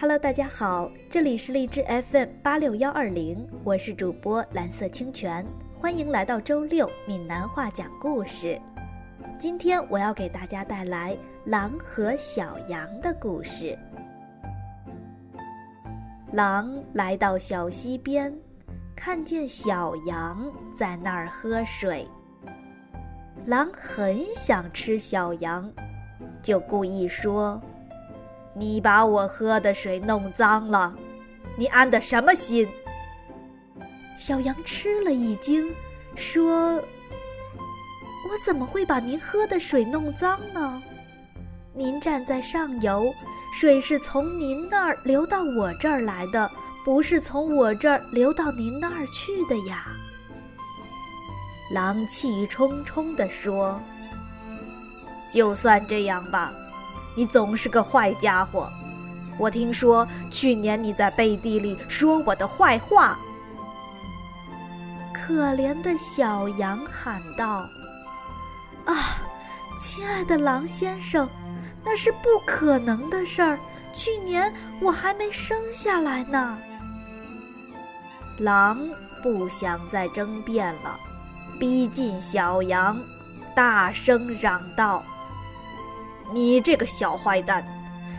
[0.00, 5.44] Hello，大家好，这里是荔枝 FM 八六幺二零，我是主播蓝色清泉，
[5.78, 8.58] 欢迎来到周六闽南话讲故事。
[9.38, 13.78] 今天我要给大家带来狼和小羊的故事。
[16.32, 18.34] 狼来到小溪边，
[18.96, 22.08] 看见小羊在那儿喝水。
[23.44, 25.70] 狼很想吃小羊，
[26.40, 27.60] 就故意说。
[28.54, 30.92] 你把我喝的水弄脏了，
[31.56, 32.68] 你安的什么心？
[34.16, 35.72] 小羊吃了一惊，
[36.14, 36.74] 说
[38.28, 40.82] ：“我怎么会把您喝的水弄脏呢？
[41.72, 43.14] 您站在上游，
[43.52, 46.50] 水是从您那儿流到我这儿来的，
[46.84, 49.86] 不是从我这儿流到您那儿去的呀。”
[51.72, 53.80] 狼气冲冲地说
[55.30, 56.52] ：“就算这样吧。”
[57.14, 58.70] 你总是个坏家伙！
[59.38, 63.18] 我听说去年你在背地里说我的坏话。
[65.14, 67.66] 可怜的小羊喊道
[68.84, 68.94] ：“啊，
[69.78, 71.28] 亲爱的狼先生，
[71.84, 73.58] 那是不可能的事儿。
[73.94, 76.58] 去年我还没生下来呢。”
[78.38, 78.78] 狼
[79.22, 80.98] 不想再争辩了，
[81.58, 83.00] 逼近小羊，
[83.54, 85.02] 大声嚷道。
[86.32, 87.64] 你这个小坏蛋，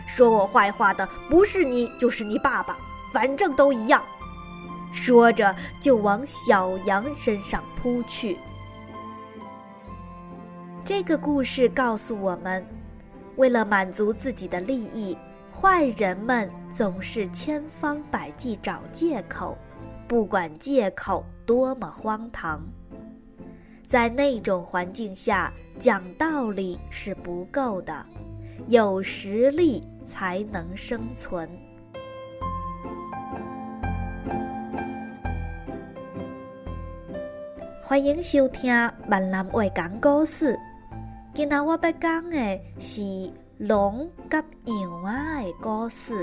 [0.06, 2.76] 说我坏话的不是你就是你爸爸，
[3.12, 4.02] 反正都一样。
[4.92, 8.38] 说着就往小羊身上扑去。
[10.84, 12.66] 这个故事告诉我们，
[13.36, 15.16] 为了满足自己的利益，
[15.50, 19.56] 坏人们总是千方百计找借口，
[20.06, 22.60] 不管借口多么荒唐。
[23.92, 27.94] 在那种环境下，讲道理是不够的，
[28.68, 31.46] 有实力才能生存。
[37.82, 38.72] 欢迎收听
[39.06, 40.58] 闽南话讲故事。
[41.34, 43.02] 今仔我要讲的是
[43.58, 46.14] 龙甲羊仔的故事。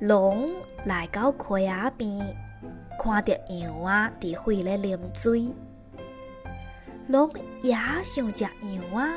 [0.00, 0.50] 龙
[0.86, 2.34] 来到溪仔边。
[2.98, 5.48] 看到羊啊伫水咧啉水，
[7.06, 7.32] 龙
[7.62, 7.72] 也
[8.02, 8.52] 想食羊
[8.92, 9.08] 啊，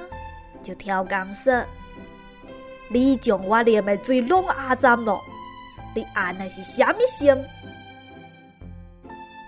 [0.61, 1.65] 就挑工说
[2.89, 5.19] ：“你将我啉的水拢压脏了，
[5.95, 7.29] 你安的是虾米心？”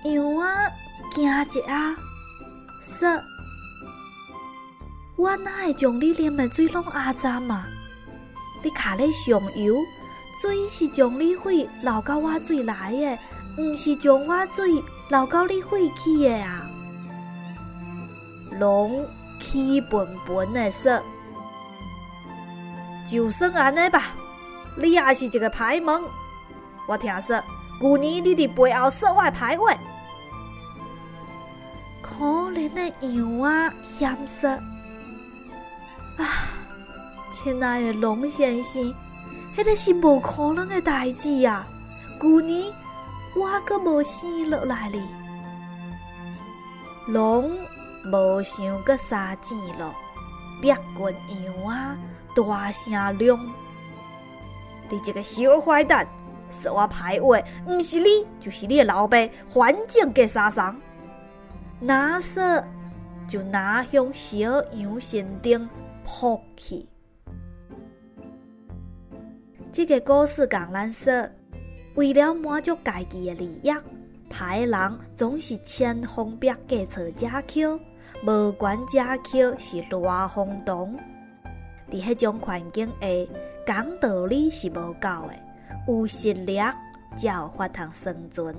[0.03, 0.67] 羊啊
[1.11, 1.95] 惊一下，
[2.81, 3.21] 说
[5.15, 7.67] ：“我哪会将你啉的水拢压脏啊？
[8.63, 9.75] 你卡咧上游，
[10.41, 13.19] 水是从你血流到我嘴来的。”
[13.57, 16.67] 毋是将我水流到你肺去的啊！
[18.59, 19.05] 龙
[19.39, 20.99] 气愤愤的说
[23.05, 24.01] ：“就算安尼吧，
[24.75, 26.09] 你也是一个歹物。
[26.87, 27.39] 我听说，
[27.79, 29.77] 去年你伫背后说我歹话。
[32.01, 34.49] 可怜的羊啊，嫌说：
[36.17, 36.25] 啊，
[37.31, 38.83] 亲爱的龙先生，
[39.55, 41.67] 迄个是无可能的代志啊！
[42.19, 42.73] 去年。”
[43.35, 45.01] 我阁无生落来哩，
[47.07, 47.51] 龙
[48.05, 49.93] 无想阁杀钱咯，
[50.61, 51.97] 逼滚羊啊，
[52.35, 53.39] 大声嚷
[54.87, 56.07] ：“你这个小坏蛋，
[56.47, 58.07] 说我歹话，毋是你
[58.39, 59.17] 就是你的老爸，
[59.49, 60.79] 反正给杀伤。
[61.79, 62.63] 拿说
[63.27, 65.67] 就拿向小羊身顶
[66.05, 66.87] 扑去。
[69.71, 71.27] 这个故事讲咱说。
[71.95, 73.71] 为了满足家己的利益，
[74.27, 77.79] 歹人总是千方百计找借口，
[78.25, 80.97] 无管借口是偌荒唐。
[81.91, 83.07] 伫迄种环境下，
[83.67, 85.35] 讲道理是无够的，
[85.87, 86.57] 有实力
[87.15, 88.55] 才有法通生存。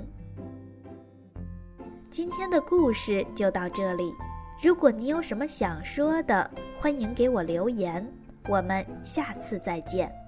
[2.09, 4.12] 今天的故事就到这里，
[4.62, 8.07] 如果你有什么想说的，欢迎给我留言。
[8.48, 10.23] 我们下次再见。